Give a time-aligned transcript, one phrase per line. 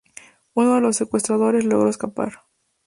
[0.55, 2.31] Uno de los secuestrados logró escapar.